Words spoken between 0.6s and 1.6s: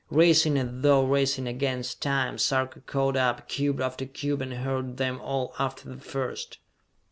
though racing